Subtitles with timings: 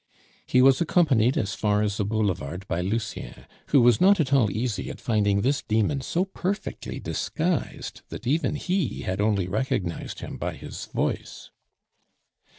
[0.47, 4.49] He was accompanied as far as the Boulevard by Lucien, who was not at all
[4.49, 10.37] easy at finding this demon so perfectly disguised that even he had only recognized him
[10.39, 11.51] by his voice.